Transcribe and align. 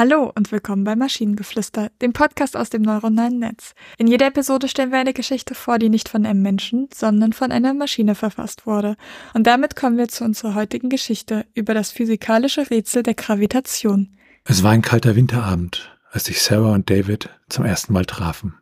Hallo 0.00 0.32
und 0.34 0.50
willkommen 0.50 0.84
bei 0.84 0.96
Maschinengeflüster, 0.96 1.90
dem 2.00 2.14
Podcast 2.14 2.56
aus 2.56 2.70
dem 2.70 2.80
neuronalen 2.80 3.38
Netz. 3.38 3.74
In 3.98 4.06
jeder 4.06 4.28
Episode 4.28 4.66
stellen 4.66 4.92
wir 4.92 4.98
eine 4.98 5.12
Geschichte 5.12 5.54
vor, 5.54 5.78
die 5.78 5.90
nicht 5.90 6.08
von 6.08 6.24
einem 6.24 6.40
Menschen, 6.40 6.88
sondern 6.90 7.34
von 7.34 7.52
einer 7.52 7.74
Maschine 7.74 8.14
verfasst 8.14 8.66
wurde. 8.66 8.96
Und 9.34 9.46
damit 9.46 9.76
kommen 9.76 9.98
wir 9.98 10.08
zu 10.08 10.24
unserer 10.24 10.54
heutigen 10.54 10.88
Geschichte 10.88 11.44
über 11.52 11.74
das 11.74 11.90
physikalische 11.90 12.70
Rätsel 12.70 13.02
der 13.02 13.12
Gravitation. 13.12 14.16
Es 14.44 14.62
war 14.62 14.70
ein 14.70 14.80
kalter 14.80 15.16
Winterabend, 15.16 15.94
als 16.10 16.24
sich 16.24 16.40
Sarah 16.40 16.72
und 16.72 16.88
David 16.88 17.28
zum 17.50 17.66
ersten 17.66 17.92
Mal 17.92 18.06
trafen. 18.06 18.54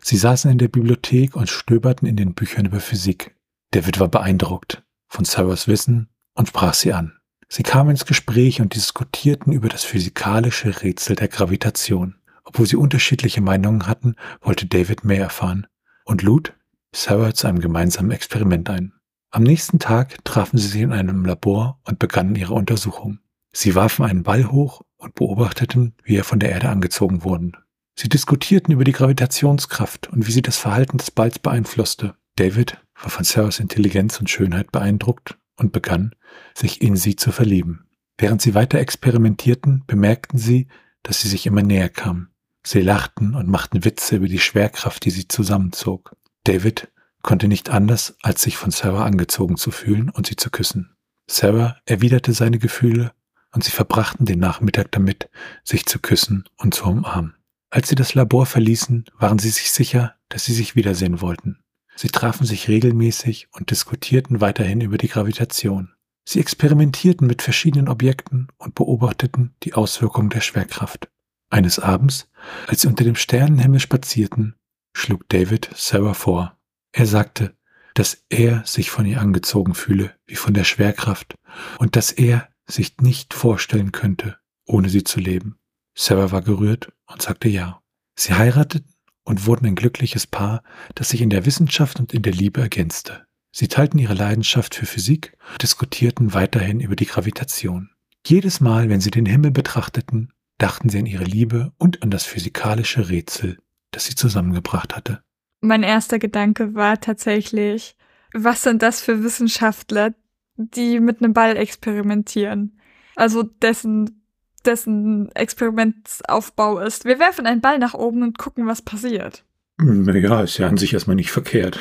Sie 0.00 0.16
saßen 0.16 0.52
in 0.52 0.58
der 0.58 0.68
Bibliothek 0.68 1.34
und 1.34 1.50
stöberten 1.50 2.06
in 2.06 2.14
den 2.14 2.34
Büchern 2.34 2.64
über 2.64 2.78
Physik. 2.78 3.34
David 3.72 3.98
war 3.98 4.06
beeindruckt 4.06 4.84
von 5.08 5.24
Sarahs 5.24 5.66
Wissen 5.66 6.10
und 6.34 6.46
sprach 6.46 6.74
sie 6.74 6.92
an. 6.92 7.18
Sie 7.48 7.62
kamen 7.62 7.90
ins 7.90 8.06
Gespräch 8.06 8.60
und 8.60 8.74
diskutierten 8.74 9.52
über 9.52 9.68
das 9.68 9.84
physikalische 9.84 10.82
Rätsel 10.82 11.16
der 11.16 11.28
Gravitation. 11.28 12.16
Obwohl 12.44 12.66
sie 12.66 12.76
unterschiedliche 12.76 13.40
Meinungen 13.40 13.86
hatten, 13.86 14.16
wollte 14.40 14.66
David 14.66 15.04
mehr 15.04 15.20
erfahren 15.20 15.66
und 16.04 16.22
lud 16.22 16.54
Sarah 16.94 17.34
zu 17.34 17.46
einem 17.46 17.60
gemeinsamen 17.60 18.10
Experiment 18.10 18.70
ein. 18.70 18.92
Am 19.30 19.42
nächsten 19.42 19.78
Tag 19.78 20.24
trafen 20.24 20.58
sie 20.58 20.68
sich 20.68 20.80
in 20.80 20.92
einem 20.92 21.24
Labor 21.24 21.80
und 21.84 21.98
begannen 21.98 22.36
ihre 22.36 22.54
Untersuchung. 22.54 23.18
Sie 23.52 23.74
warfen 23.74 24.04
einen 24.04 24.22
Ball 24.22 24.50
hoch 24.50 24.82
und 24.96 25.14
beobachteten, 25.14 25.94
wie 26.04 26.16
er 26.16 26.24
von 26.24 26.38
der 26.38 26.50
Erde 26.50 26.68
angezogen 26.68 27.24
wurde. 27.24 27.52
Sie 27.96 28.08
diskutierten 28.08 28.72
über 28.72 28.84
die 28.84 28.92
Gravitationskraft 28.92 30.08
und 30.08 30.26
wie 30.26 30.32
sie 30.32 30.42
das 30.42 30.56
Verhalten 30.56 30.98
des 30.98 31.10
Balls 31.10 31.38
beeinflusste. 31.38 32.14
David 32.36 32.78
war 33.00 33.10
von 33.10 33.24
Sarahs 33.24 33.60
Intelligenz 33.60 34.20
und 34.20 34.30
Schönheit 34.30 34.72
beeindruckt 34.72 35.36
und 35.56 35.72
begann, 35.72 36.14
sich 36.54 36.82
in 36.82 36.96
sie 36.96 37.16
zu 37.16 37.32
verlieben. 37.32 37.88
Während 38.18 38.40
sie 38.40 38.54
weiter 38.54 38.78
experimentierten, 38.78 39.84
bemerkten 39.86 40.38
sie, 40.38 40.68
dass 41.02 41.20
sie 41.20 41.28
sich 41.28 41.46
immer 41.46 41.62
näher 41.62 41.88
kamen. 41.88 42.30
Sie 42.64 42.80
lachten 42.80 43.34
und 43.34 43.48
machten 43.48 43.84
Witze 43.84 44.16
über 44.16 44.28
die 44.28 44.40
Schwerkraft, 44.40 45.04
die 45.04 45.10
sie 45.10 45.28
zusammenzog. 45.28 46.16
David 46.44 46.88
konnte 47.22 47.48
nicht 47.48 47.70
anders, 47.70 48.16
als 48.22 48.42
sich 48.42 48.56
von 48.56 48.70
Sarah 48.70 49.04
angezogen 49.04 49.56
zu 49.56 49.70
fühlen 49.70 50.10
und 50.10 50.26
sie 50.26 50.36
zu 50.36 50.50
küssen. 50.50 50.96
Sarah 51.28 51.76
erwiderte 51.84 52.32
seine 52.32 52.58
Gefühle 52.58 53.12
und 53.52 53.64
sie 53.64 53.70
verbrachten 53.70 54.26
den 54.26 54.38
Nachmittag 54.38 54.92
damit, 54.92 55.28
sich 55.64 55.86
zu 55.86 55.98
küssen 55.98 56.44
und 56.56 56.74
zu 56.74 56.84
umarmen. 56.84 57.34
Als 57.70 57.88
sie 57.88 57.94
das 57.94 58.14
Labor 58.14 58.46
verließen, 58.46 59.04
waren 59.18 59.38
sie 59.38 59.50
sich 59.50 59.70
sicher, 59.70 60.14
dass 60.28 60.44
sie 60.44 60.54
sich 60.54 60.76
wiedersehen 60.76 61.20
wollten. 61.20 61.58
Sie 61.96 62.08
trafen 62.08 62.46
sich 62.46 62.68
regelmäßig 62.68 63.48
und 63.52 63.70
diskutierten 63.70 64.40
weiterhin 64.40 64.82
über 64.82 64.98
die 64.98 65.08
Gravitation. 65.08 65.92
Sie 66.28 66.40
experimentierten 66.40 67.26
mit 67.26 67.40
verschiedenen 67.40 67.88
Objekten 67.88 68.48
und 68.58 68.74
beobachteten 68.74 69.54
die 69.62 69.74
Auswirkungen 69.74 70.28
der 70.28 70.42
Schwerkraft. 70.42 71.08
Eines 71.48 71.78
Abends, 71.78 72.28
als 72.66 72.82
sie 72.82 72.88
unter 72.88 73.04
dem 73.04 73.16
Sternenhimmel 73.16 73.80
spazierten, 73.80 74.56
schlug 74.92 75.28
David 75.28 75.70
Sarah 75.74 76.14
vor. 76.14 76.58
Er 76.92 77.06
sagte, 77.06 77.56
dass 77.94 78.24
er 78.28 78.62
sich 78.66 78.90
von 78.90 79.06
ihr 79.06 79.20
angezogen 79.20 79.74
fühle, 79.74 80.14
wie 80.26 80.34
von 80.34 80.52
der 80.52 80.64
Schwerkraft, 80.64 81.36
und 81.78 81.96
dass 81.96 82.12
er 82.12 82.48
sich 82.66 82.98
nicht 82.98 83.32
vorstellen 83.32 83.92
könnte, 83.92 84.36
ohne 84.66 84.90
sie 84.90 85.04
zu 85.04 85.20
leben. 85.20 85.56
Sarah 85.94 86.30
war 86.30 86.42
gerührt 86.42 86.92
und 87.06 87.22
sagte 87.22 87.48
ja. 87.48 87.80
Sie 88.18 88.34
heirateten 88.34 88.95
und 89.26 89.44
wurden 89.44 89.66
ein 89.66 89.74
glückliches 89.74 90.26
Paar, 90.26 90.62
das 90.94 91.10
sich 91.10 91.20
in 91.20 91.30
der 91.30 91.44
Wissenschaft 91.44 92.00
und 92.00 92.14
in 92.14 92.22
der 92.22 92.32
Liebe 92.32 92.62
ergänzte. 92.62 93.26
Sie 93.52 93.68
teilten 93.68 93.98
ihre 93.98 94.14
Leidenschaft 94.14 94.74
für 94.74 94.86
Physik 94.86 95.36
und 95.52 95.62
diskutierten 95.62 96.32
weiterhin 96.32 96.80
über 96.80 96.96
die 96.96 97.06
Gravitation. 97.06 97.90
Jedes 98.26 98.60
Mal, 98.60 98.88
wenn 98.88 99.00
sie 99.00 99.10
den 99.10 99.26
Himmel 99.26 99.50
betrachteten, 99.50 100.32
dachten 100.58 100.88
sie 100.88 100.98
an 100.98 101.06
ihre 101.06 101.24
Liebe 101.24 101.72
und 101.76 102.02
an 102.02 102.10
das 102.10 102.24
physikalische 102.24 103.08
Rätsel, 103.08 103.58
das 103.90 104.06
sie 104.06 104.14
zusammengebracht 104.14 104.94
hatte. 104.94 105.22
Mein 105.60 105.82
erster 105.82 106.18
Gedanke 106.18 106.74
war 106.74 107.00
tatsächlich, 107.00 107.96
was 108.32 108.62
sind 108.62 108.82
das 108.82 109.00
für 109.00 109.22
Wissenschaftler, 109.24 110.14
die 110.56 111.00
mit 111.00 111.22
einem 111.22 111.32
Ball 111.32 111.56
experimentieren? 111.56 112.78
Also 113.16 113.42
dessen 113.42 114.25
dessen 114.66 115.30
Experimentsaufbau 115.34 116.78
ist. 116.80 117.04
Wir 117.04 117.18
werfen 117.18 117.46
einen 117.46 117.60
Ball 117.60 117.78
nach 117.78 117.94
oben 117.94 118.22
und 118.22 118.38
gucken, 118.38 118.66
was 118.66 118.82
passiert. 118.82 119.44
Naja, 119.78 120.40
ist 120.42 120.58
ja 120.58 120.68
an 120.68 120.76
sich 120.76 120.92
erstmal 120.92 121.16
nicht 121.16 121.30
verkehrt. 121.30 121.78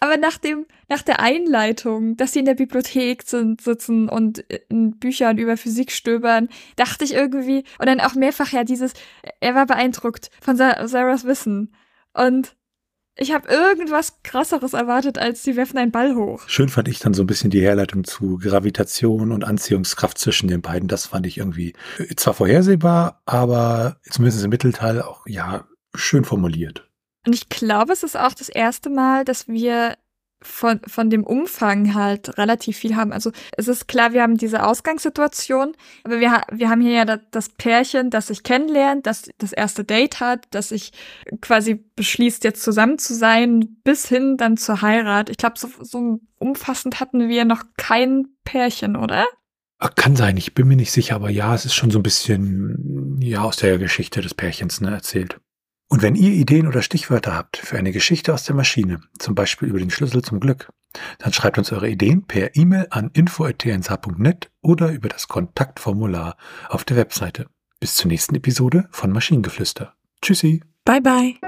Aber 0.00 0.16
nach, 0.16 0.38
dem, 0.38 0.66
nach 0.88 1.02
der 1.02 1.20
Einleitung, 1.20 2.16
dass 2.16 2.32
sie 2.32 2.38
in 2.40 2.44
der 2.44 2.54
Bibliothek 2.54 3.22
sind, 3.22 3.60
sitzen 3.60 4.08
und 4.08 4.38
in 4.68 4.98
Büchern 4.98 5.38
über 5.38 5.56
Physik 5.56 5.90
stöbern, 5.90 6.48
dachte 6.76 7.04
ich 7.04 7.14
irgendwie, 7.14 7.64
und 7.78 7.86
dann 7.86 8.00
auch 8.00 8.14
mehrfach 8.14 8.52
ja 8.52 8.64
dieses, 8.64 8.92
er 9.40 9.54
war 9.54 9.66
beeindruckt 9.66 10.30
von 10.40 10.56
Sarahs 10.56 11.24
Wissen. 11.24 11.72
Und 12.14 12.54
ich 13.18 13.32
habe 13.32 13.48
irgendwas 13.48 14.22
krasseres 14.22 14.74
erwartet, 14.74 15.18
als 15.18 15.42
sie 15.42 15.56
werfen 15.56 15.76
einen 15.76 15.90
Ball 15.90 16.14
hoch. 16.14 16.48
Schön 16.48 16.68
fand 16.68 16.86
ich 16.86 17.00
dann 17.00 17.14
so 17.14 17.24
ein 17.24 17.26
bisschen 17.26 17.50
die 17.50 17.60
Herleitung 17.60 18.04
zu 18.04 18.38
Gravitation 18.38 19.32
und 19.32 19.44
Anziehungskraft 19.44 20.18
zwischen 20.18 20.48
den 20.48 20.62
beiden. 20.62 20.88
Das 20.88 21.06
fand 21.06 21.26
ich 21.26 21.38
irgendwie 21.38 21.74
äh, 21.98 22.14
zwar 22.14 22.34
vorhersehbar, 22.34 23.20
aber 23.26 23.96
zumindest 24.08 24.44
im 24.44 24.50
Mittelteil 24.50 25.02
auch, 25.02 25.26
ja, 25.26 25.66
schön 25.94 26.24
formuliert. 26.24 26.88
Und 27.26 27.34
ich 27.34 27.48
glaube, 27.48 27.92
es 27.92 28.04
ist 28.04 28.16
auch 28.16 28.34
das 28.34 28.48
erste 28.48 28.88
Mal, 28.88 29.24
dass 29.24 29.48
wir 29.48 29.96
von, 30.40 30.80
von 30.86 31.10
dem 31.10 31.24
Umfang 31.24 31.94
halt 31.94 32.38
relativ 32.38 32.78
viel 32.78 32.96
haben. 32.96 33.12
Also 33.12 33.32
es 33.56 33.68
ist 33.68 33.88
klar, 33.88 34.12
wir 34.12 34.22
haben 34.22 34.36
diese 34.36 34.64
Ausgangssituation, 34.64 35.74
aber 36.04 36.20
wir, 36.20 36.42
wir 36.52 36.70
haben 36.70 36.80
hier 36.80 36.92
ja 36.92 37.04
das 37.04 37.48
Pärchen, 37.48 38.10
das 38.10 38.28
sich 38.28 38.42
kennenlernt, 38.42 39.06
das 39.06 39.30
das 39.38 39.52
erste 39.52 39.84
Date 39.84 40.20
hat, 40.20 40.46
das 40.50 40.68
sich 40.70 40.92
quasi 41.40 41.84
beschließt, 41.96 42.44
jetzt 42.44 42.62
zusammen 42.62 42.98
zu 42.98 43.14
sein, 43.14 43.76
bis 43.84 44.08
hin 44.08 44.36
dann 44.36 44.56
zur 44.56 44.82
Heirat. 44.82 45.28
Ich 45.30 45.38
glaube, 45.38 45.58
so, 45.58 45.68
so 45.80 46.20
umfassend 46.38 47.00
hatten 47.00 47.28
wir 47.28 47.44
noch 47.44 47.64
kein 47.76 48.28
Pärchen, 48.44 48.96
oder? 48.96 49.26
Kann 49.94 50.16
sein, 50.16 50.36
ich 50.36 50.54
bin 50.54 50.66
mir 50.66 50.76
nicht 50.76 50.90
sicher, 50.90 51.14
aber 51.14 51.30
ja, 51.30 51.54
es 51.54 51.64
ist 51.64 51.74
schon 51.74 51.90
so 51.92 52.00
ein 52.00 52.02
bisschen 52.02 53.20
ja 53.20 53.42
aus 53.42 53.58
der 53.58 53.78
Geschichte 53.78 54.20
des 54.20 54.34
Pärchens 54.34 54.80
ne, 54.80 54.90
erzählt. 54.90 55.40
Und 55.88 56.02
wenn 56.02 56.14
ihr 56.14 56.32
Ideen 56.32 56.68
oder 56.68 56.82
Stichwörter 56.82 57.34
habt 57.34 57.56
für 57.56 57.78
eine 57.78 57.92
Geschichte 57.92 58.34
aus 58.34 58.44
der 58.44 58.54
Maschine, 58.54 59.00
zum 59.18 59.34
Beispiel 59.34 59.68
über 59.68 59.78
den 59.78 59.90
Schlüssel 59.90 60.22
zum 60.22 60.38
Glück, 60.38 60.68
dann 61.18 61.32
schreibt 61.32 61.58
uns 61.58 61.72
eure 61.72 61.88
Ideen 61.88 62.26
per 62.26 62.56
E-Mail 62.56 62.86
an 62.90 63.10
info.tnsh.net 63.12 64.50
oder 64.60 64.90
über 64.90 65.08
das 65.08 65.28
Kontaktformular 65.28 66.36
auf 66.68 66.84
der 66.84 66.96
Webseite. 66.96 67.46
Bis 67.80 67.94
zur 67.94 68.08
nächsten 68.08 68.34
Episode 68.34 68.88
von 68.90 69.12
Maschinengeflüster. 69.12 69.94
Tschüssi. 70.20 70.62
Bye 70.84 71.00
bye. 71.00 71.47